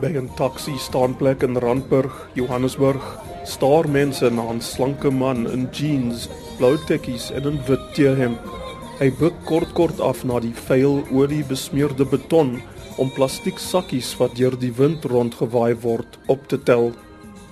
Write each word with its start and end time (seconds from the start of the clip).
By 0.00 0.16
'n 0.16 0.30
taxi 0.36 0.78
staanplek 0.78 1.42
in 1.42 1.58
Randburg, 1.58 2.12
Johannesburg, 2.34 3.02
staar 3.44 3.88
mense 3.88 4.30
na 4.30 4.48
'n 4.50 4.60
slanke 4.60 5.10
man 5.10 5.46
in 5.46 5.68
jeans, 5.72 6.28
blou 6.58 6.76
tekkies 6.88 7.30
en 7.30 7.46
'n 7.46 7.60
wit 7.66 7.80
T-hemp. 7.94 8.40
Hy 9.00 9.10
buig 9.16 9.32
kort 9.44 9.72
kort 9.72 10.00
af 10.00 10.24
na 10.24 10.40
die 10.40 10.52
vuil 10.52 11.04
olie 11.12 11.44
besmeurde 11.44 12.04
beton 12.04 12.62
om 13.00 13.08
plastiek 13.10 13.58
sakkies 13.58 14.16
wat 14.20 14.34
deur 14.36 14.56
die 14.60 14.72
wind 14.76 15.04
rondgewaai 15.04 15.74
word 15.82 16.18
op 16.28 16.48
te 16.48 16.58
tel. 16.62 16.92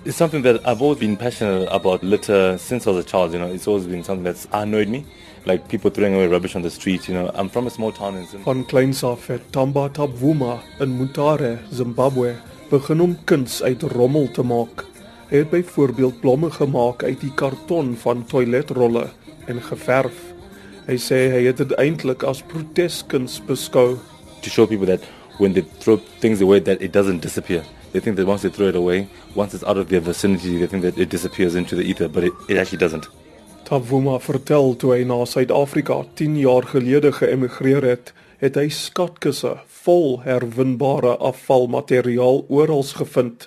It's 0.05 0.17
something 0.17 0.43
that 0.43 0.61
I've 0.67 0.83
always 0.83 0.99
been 0.99 1.17
passionate 1.17 1.69
about 1.71 2.03
litter 2.03 2.59
since 2.59 2.87
I 2.87 2.91
was 2.91 3.05
a 3.05 3.09
child. 3.09 3.33
You 3.33 3.39
know, 3.39 3.53
it's 3.53 3.67
always 3.67 3.87
been 3.87 4.05
something 4.05 4.25
that's 4.25 4.47
annoyed 4.53 4.89
me. 4.89 5.05
Like 5.49 5.67
people 5.69 5.91
throwing 5.91 6.15
away 6.15 6.27
rubbish 6.27 6.55
on 6.57 6.63
the 6.63 6.71
street. 6.71 7.09
You 7.09 7.15
know, 7.15 7.31
I'm 7.35 7.49
from 7.49 7.67
a 7.67 7.71
small 7.71 7.91
town 7.91 8.17
in 8.17 8.27
Zimbabwe. 8.27 8.53
Van 8.53 8.65
kleins 8.67 9.03
af 9.03 9.27
het 9.27 9.47
Tamba 9.51 9.89
Tabwuma 9.89 10.59
in 10.79 10.97
Mutare, 10.97 11.59
Zimbabwe, 11.73 12.35
begin 12.69 13.01
om 13.01 13.15
kuns 13.25 13.63
uit 13.63 13.83
rommel 13.83 14.29
te 14.31 14.43
maak. 14.43 14.85
Hy 15.31 15.41
het 15.41 15.51
byvoorbeeld 15.51 16.21
blomme 16.21 16.51
gemaak 16.51 17.03
uit 17.03 17.21
die 17.21 17.33
karton 17.35 17.95
van 17.97 18.27
toiletrolle 18.29 19.07
en 19.47 19.63
geverf. 19.63 20.19
Hy 20.85 20.99
sê 21.01 21.23
hy 21.33 21.41
het 21.47 21.63
dit 21.65 21.73
eintlik 21.81 22.27
as 22.29 22.43
proteskuns 22.45 23.39
beskou. 23.49 23.97
To 24.45 24.53
show 24.53 24.69
people 24.69 24.87
that 24.93 25.01
when 25.39 25.57
they 25.57 25.65
throw 25.81 25.97
things 26.21 26.45
away, 26.45 26.61
that 26.61 26.83
it 26.85 26.93
doesn't 26.93 27.25
disappear. 27.25 27.65
They 27.93 28.05
think 28.05 28.21
that 28.21 28.29
once 28.29 28.45
they 28.45 28.53
throw 28.53 28.69
it 28.69 28.77
away, 28.77 29.09
once 29.35 29.57
it's 29.57 29.65
out 29.65 29.81
of 29.81 29.89
their 29.89 30.05
vicinity, 30.05 30.59
they 30.59 30.69
think 30.69 30.85
that 30.85 30.99
it 30.99 31.09
disappears 31.09 31.55
into 31.55 31.75
the 31.75 31.89
ether, 31.89 32.09
but 32.09 32.25
it, 32.25 32.33
it 32.51 32.59
actually 32.59 32.85
doesn't. 32.85 33.09
Tabwuma 33.69 34.15
vertel 34.25 34.71
toe 34.81 34.95
hy 34.95 35.03
na 35.05 35.19
Suid-Afrika 35.29 35.99
10 36.17 36.39
jaar 36.41 36.65
gelede 36.71 37.11
geëmigreer 37.13 37.85
het, 37.85 38.15
het 38.41 38.55
hy 38.57 38.71
skatkisse 38.73 39.51
vol 39.83 40.23
herwinbare 40.25 41.19
afvalmateriaal 41.21 42.47
oral 42.49 42.81
gevind. 42.97 43.45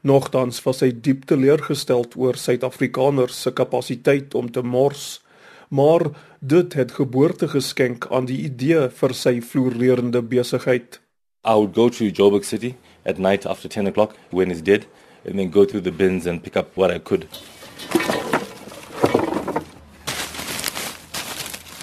Nogtans 0.00 0.62
was 0.64 0.80
hy 0.80 0.88
diep 0.88 1.26
teleurgestel 1.28 2.08
oor 2.16 2.40
Suid-Afrikaners 2.40 3.42
se 3.44 3.52
kapasiteit 3.52 4.32
om 4.40 4.48
te 4.48 4.64
mors, 4.64 5.20
maar 5.68 6.06
dit 6.40 6.72
het 6.72 6.96
geboorte 6.96 7.50
geskenk 7.52 8.08
aan 8.08 8.24
die 8.24 8.40
idee 8.48 8.86
vir 8.88 9.12
sy 9.12 9.34
floreerende 9.44 10.24
besigheid. 10.24 10.96
I 11.44 11.60
would 11.60 11.76
go 11.76 11.90
to 11.92 12.08
Joburg 12.08 12.48
City 12.48 12.72
at 13.04 13.20
night 13.20 13.44
after 13.44 13.68
10 13.68 13.92
o'clock 13.92 14.16
when 14.30 14.48
it's 14.50 14.64
dead, 14.64 14.88
and 15.28 15.36
then 15.36 15.52
go 15.52 15.68
through 15.68 15.84
the 15.84 15.92
bins 15.92 16.24
and 16.24 16.40
pick 16.40 16.56
up 16.56 16.72
what 16.72 16.88
I 16.90 16.98
could. 16.98 17.28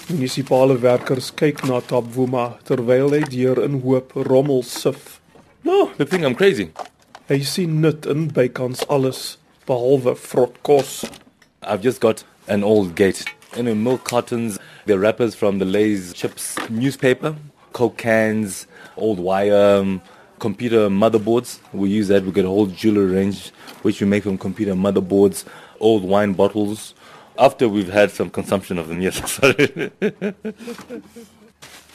Munisipale 0.06 0.76
werkers 0.78 1.32
kyk 1.34 1.64
na 1.66 1.80
Tabwuma 1.82 2.60
terwyl 2.62 3.10
hy 3.10 3.24
deur 3.26 3.58
'n 3.58 3.80
hoop 3.82 4.12
rommel 4.14 4.62
sif. 4.62 5.18
No, 5.64 5.90
they 5.98 6.06
think 6.06 6.22
I'm 6.22 6.36
crazy. 6.36 6.70
Hy 7.28 7.42
sien 7.42 7.80
nut 7.80 8.06
in 8.06 8.30
bykans 8.30 8.84
alles 8.88 9.36
behalwe 9.66 10.14
vrot 10.14 10.54
kos. 10.62 11.06
I've 11.60 11.82
just 11.82 12.00
got 12.00 12.22
an 12.46 12.62
old 12.62 12.94
gate. 12.94 13.24
You 13.56 13.64
know, 13.64 13.74
milk 13.74 14.04
cartons, 14.04 14.60
the 14.86 14.96
wrappers 14.96 15.34
from 15.34 15.58
the 15.58 15.64
Lay's 15.64 16.12
chips, 16.12 16.54
newspaper, 16.70 17.34
Coke 17.72 17.96
cans, 17.98 18.68
old 18.96 19.18
wire, 19.18 19.80
um, 19.80 20.00
computer 20.38 20.88
motherboards. 20.88 21.58
We 21.72 21.88
use 21.88 22.06
that. 22.08 22.22
We 22.22 22.30
get 22.30 22.44
a 22.44 22.48
whole 22.48 22.66
jewelry 22.66 23.06
range, 23.06 23.50
which 23.82 24.00
we 24.00 24.06
make 24.06 24.22
from 24.22 24.38
computer 24.38 24.74
motherboards, 24.74 25.44
old 25.80 26.04
wine 26.04 26.32
bottles. 26.34 26.94
After 27.38 27.68
we've 27.68 27.92
had 27.92 28.10
some 28.10 28.30
consumption 28.30 28.78
of 28.78 28.88
them, 28.88 29.00
yes. 29.00 29.20
Sorry. 29.30 29.90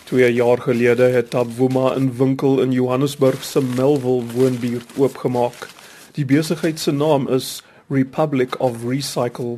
Twee 0.04 0.34
jaar 0.34 0.58
gelede 0.58 1.04
het 1.04 1.30
Tabwuma 1.30 1.96
'n 1.98 2.14
winkel 2.18 2.62
in 2.62 2.72
Johannesburg 2.72 3.44
se 3.44 3.62
Melville 3.62 4.24
woonbuurt 4.34 4.92
oopgemaak. 4.98 5.70
Die 6.12 6.26
besigheid 6.26 6.80
se 6.80 6.92
naam 6.92 7.28
is 7.28 7.64
Republic 7.88 8.60
of 8.60 8.84
Recycle. 8.84 9.58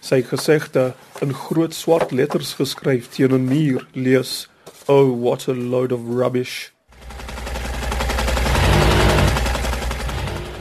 Sy 0.00 0.22
gesegde 0.22 0.94
in 1.20 1.32
groot 1.34 1.74
swart 1.74 2.10
letters 2.10 2.54
geskryf 2.54 3.08
teen 3.08 3.32
'n 3.32 3.44
muur 3.44 3.86
lees: 3.92 4.48
"Oh 4.86 5.20
what 5.22 5.48
a 5.48 5.54
load 5.54 5.92
of 5.92 6.00
rubbish." 6.08 6.71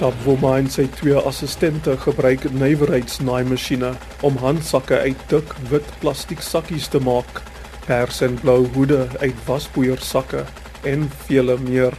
Tabwuma 0.01 0.56
en 0.57 0.66
sy 0.66 0.88
twee 0.97 1.13
assistente 1.29 1.94
gebruik 2.01 2.47
nywerheidsnaaimasjiene 2.57 3.91
om 4.25 4.39
handsakke 4.41 4.97
uit 4.97 5.25
dik 5.29 5.53
wit 5.69 5.91
plastiek 6.01 6.41
sakkies 6.41 6.89
te 6.89 6.97
maak, 7.06 7.44
pers 7.85 8.23
en 8.25 8.40
blou 8.41 8.63
hoede 8.73 9.03
uit 9.22 9.44
waspoeiersakke 9.45 10.41
en 10.90 11.06
vele 11.28 11.59
meer. 11.61 11.94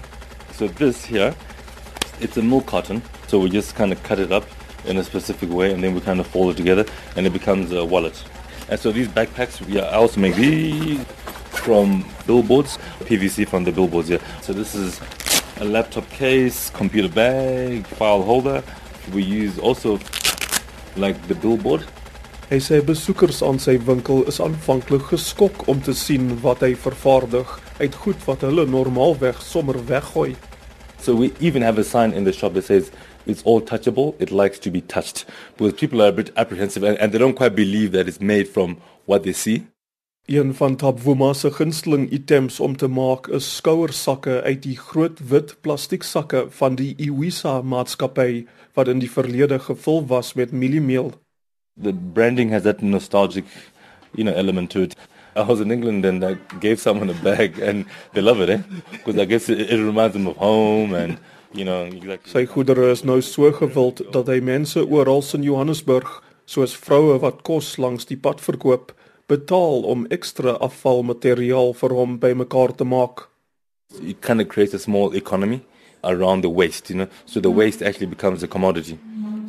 so 0.52 0.68
this 0.68 1.04
here, 1.04 1.34
it's 2.20 2.36
a 2.36 2.42
milk 2.42 2.66
carton. 2.66 3.02
So 3.28 3.38
we 3.38 3.50
just 3.50 3.74
kind 3.74 3.92
of 3.92 4.02
cut 4.02 4.18
it 4.18 4.32
up 4.32 4.46
in 4.84 4.96
a 4.96 5.04
specific 5.04 5.50
way, 5.50 5.72
and 5.72 5.82
then 5.82 5.94
we 5.94 6.00
kind 6.00 6.18
of 6.20 6.26
fold 6.26 6.50
it 6.52 6.56
together, 6.56 6.84
and 7.16 7.26
it 7.26 7.32
becomes 7.32 7.72
a 7.72 7.84
wallet. 7.84 8.22
And 8.68 8.78
so 8.78 8.92
these 8.92 9.08
backpacks, 9.08 9.60
we 9.60 9.80
I 9.80 9.94
also 9.94 10.20
make 10.20 10.34
these 10.34 11.04
from 11.50 12.04
billboards, 12.26 12.78
PVC 13.00 13.46
from 13.46 13.64
the 13.64 13.72
billboards. 13.72 14.10
Yeah. 14.10 14.18
So 14.40 14.52
this 14.52 14.74
is 14.74 15.00
a 15.62 15.64
laptop 15.64 16.08
case, 16.10 16.70
computer 16.70 17.08
bag, 17.08 17.86
file 17.86 18.22
holder. 18.22 18.62
We 19.14 19.22
use 19.22 19.60
also 19.60 20.00
like 20.96 21.16
the 21.28 21.36
billboard. 21.36 21.86
Hy 22.50 22.58
sê 22.60 22.80
besoekers 22.84 23.38
aan 23.46 23.60
sy 23.62 23.76
winkel 23.86 24.26
is 24.28 24.40
aanvanklik 24.42 25.06
geskok 25.12 25.62
om 25.70 25.78
te 25.80 25.94
sien 25.94 26.34
wat 26.42 26.64
hy 26.66 26.72
vervaardig 26.74 27.54
uit 27.78 27.94
goed 28.02 28.26
wat 28.26 28.42
hulle 28.44 28.66
normaalweg 28.66 29.38
sommer 29.46 29.78
weggooi. 29.88 30.34
So 30.98 31.14
we 31.14 31.30
even 31.40 31.62
have 31.62 31.78
a 31.78 31.86
sign 31.86 32.12
in 32.12 32.26
the 32.26 32.34
shop 32.34 32.58
that 32.58 32.66
says 32.66 32.90
it's 33.24 33.42
all 33.44 33.62
touchable. 33.62 34.16
It 34.18 34.34
likes 34.34 34.58
to 34.66 34.70
be 34.70 34.82
touched 34.82 35.24
because 35.56 35.78
people 35.78 36.02
are 36.02 36.10
a 36.10 36.18
bit 36.18 36.34
apprehensive 36.36 36.82
and, 36.82 36.98
and 36.98 37.12
they 37.12 37.18
don't 37.18 37.38
quite 37.38 37.54
believe 37.54 37.92
that 37.92 38.08
it's 38.08 38.20
made 38.20 38.48
from 38.48 38.78
what 39.06 39.22
they 39.22 39.32
see. 39.32 39.62
Een 40.26 40.54
van 40.54 40.76
Tabwuma 40.76 41.32
se 41.32 41.50
gunsteling 41.50 42.10
items 42.10 42.60
om 42.60 42.76
te 42.76 42.86
maak 42.86 43.26
is 43.26 43.56
skouersakke 43.56 44.42
uit 44.42 44.62
die 44.62 44.76
groot 44.78 45.18
wit 45.28 45.56
plastieksakke 45.60 46.44
van 46.48 46.76
die 46.78 46.94
Iwisa 46.96 47.56
maatskappy 47.62 48.44
wat 48.78 48.88
in 48.88 49.02
die 49.02 49.10
verlede 49.10 49.58
gevul 49.58 50.06
was 50.06 50.32
met 50.38 50.52
mieliemeel. 50.52 51.10
The 51.82 51.92
branding 51.92 52.52
has 52.52 52.62
that 52.62 52.82
nostalgic, 52.82 53.44
you 54.14 54.22
know, 54.22 54.36
element 54.36 54.70
to 54.70 54.82
it. 54.82 54.94
I 55.34 55.42
was 55.42 55.60
in 55.60 55.72
England 55.72 56.04
and 56.04 56.22
I 56.24 56.36
gave 56.60 56.78
someone 56.78 57.10
a 57.10 57.18
bag 57.22 57.58
and 57.58 57.84
they 58.12 58.22
love 58.22 58.40
it, 58.42 58.48
eh? 58.48 58.60
Because 58.92 59.18
I 59.18 59.24
guess 59.24 59.48
it, 59.48 59.58
it 59.58 59.80
reminds 59.84 60.12
them 60.12 60.28
of 60.28 60.36
home 60.36 60.94
and, 60.94 61.18
you 61.52 61.64
know, 61.64 61.82
exactly. 61.82 62.30
Sy 62.30 62.46
goedere 62.46 62.92
is 62.94 63.02
nou 63.02 63.18
so 63.20 63.50
gewild 63.50 64.06
dat 64.14 64.30
hy 64.30 64.38
mense 64.38 64.86
oral 64.86 65.26
in 65.34 65.42
Johannesburg, 65.42 66.22
soos 66.46 66.78
vroue 66.78 67.18
wat 67.18 67.42
kos 67.42 67.74
langs 67.82 68.06
die 68.06 68.16
pad 68.16 68.38
verkoop, 68.40 68.94
betaal 69.32 69.84
om 69.92 70.06
ekstra 70.16 70.56
afvalmateriaal 70.68 71.72
vir 71.80 71.94
hom 71.98 72.18
bymekaar 72.22 72.74
te 72.76 72.84
maak. 72.84 73.28
It 74.00 74.20
kind 74.20 74.40
of 74.40 74.48
creates 74.48 74.74
a 74.74 74.78
small 74.78 75.14
economy 75.16 75.60
around 76.02 76.42
the 76.42 76.50
waste, 76.50 76.90
you 76.90 76.96
know. 76.96 77.08
So 77.26 77.40
the 77.40 77.50
waste 77.50 77.82
actually 77.82 78.06
becomes 78.06 78.42
a 78.42 78.48
commodity. 78.48 78.98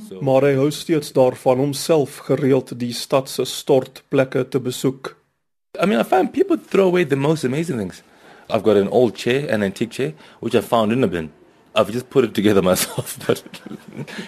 So 0.10 0.22
Maar 0.22 0.50
hy 0.50 0.56
hou 0.60 0.70
steeds 0.72 1.14
daarvan 1.16 1.60
om 1.60 1.74
self 1.74 2.18
gereeld 2.28 2.74
die 2.80 2.94
stad 2.94 3.30
se 3.30 3.46
stortplekke 3.46 4.46
te 4.50 4.60
besoek. 4.60 5.16
I 5.82 5.86
mean, 5.86 6.00
I 6.00 6.04
find 6.04 6.32
people 6.32 6.58
throw 6.58 6.88
away 6.88 7.06
the 7.06 7.16
most 7.16 7.44
amazing 7.44 7.78
things. 7.78 8.04
I've 8.50 8.64
got 8.64 8.78
an 8.78 8.90
old 8.90 9.16
chair, 9.16 9.48
an 9.50 9.64
antique 9.64 9.92
chair, 9.92 10.14
which 10.40 10.56
I 10.56 10.62
found 10.62 10.92
in 10.92 11.04
a 11.04 11.08
bin. 11.08 11.32
I've 11.76 11.92
just 11.92 12.10
put 12.10 12.24
it 12.24 12.36
together 12.36 12.62
myself, 12.72 13.18
but 13.26 13.44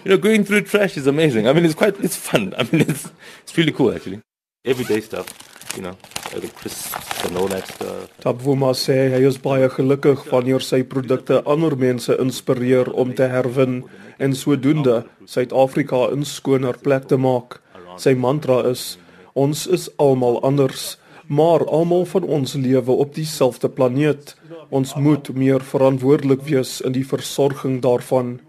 you 0.03 0.11
know, 0.11 0.17
going 0.17 0.43
through 0.43 0.61
trash 0.61 0.97
is 0.97 1.07
amazing. 1.07 1.47
I 1.47 1.53
mean, 1.53 1.65
it's 1.65 1.75
quite, 1.75 1.99
it's 1.99 2.15
fun. 2.15 2.53
I 2.57 2.63
mean, 2.63 2.81
it's 2.81 3.11
it's 3.43 3.55
really 3.57 3.71
cool 3.71 3.93
actually. 3.93 4.21
Everyday 4.65 4.99
stuff, 5.01 5.27
you 5.75 5.83
know, 5.83 5.95
uh, 6.33 6.39
the 6.39 6.47
crisps 6.47 7.25
and 7.25 7.37
all 7.37 7.47
that 7.47 7.67
stuff. 7.67 8.09
Tabwuma 8.23 8.71
sê 8.73 9.11
hy 9.13 9.19
is 9.27 9.37
baie 9.37 9.67
gelukkig 9.69 10.23
wanneer 10.31 10.63
sy 10.65 10.79
produkte 10.81 11.43
ander 11.45 11.75
mense 11.77 12.15
inspireer 12.17 12.89
om 12.97 13.11
te 13.13 13.27
herwin 13.29 13.83
en 14.17 14.33
sodoende 14.33 15.03
Suid-Afrika 15.29 16.07
'n 16.09 16.25
skoner 16.25 16.81
plek 16.81 17.05
te 17.13 17.17
maak. 17.17 17.61
Sy 17.97 18.15
mantra 18.15 18.63
is: 18.71 18.97
Ons 19.35 19.67
is 19.67 19.89
almal 19.97 20.41
anders, 20.41 20.97
maar 21.27 21.65
almal 21.65 22.05
van 22.05 22.23
ons 22.23 22.53
lewe 22.53 22.91
op 22.91 23.13
dieselfde 23.13 23.69
planeet. 23.69 24.35
Ons 24.69 24.95
moet 24.95 25.29
meer 25.35 25.61
verantwoordelik 25.61 26.41
wees 26.41 26.81
in 26.81 26.91
die 26.91 27.05
versorging 27.05 27.81
daarvan. 27.81 28.39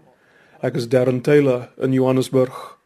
Ek 0.61 0.75
is 0.75 0.89
Darren 0.89 1.21
Taylor 1.21 1.69
in 1.77 1.93
Johannesburg. 1.93 2.76